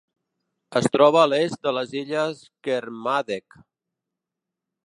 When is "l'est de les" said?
1.33-1.93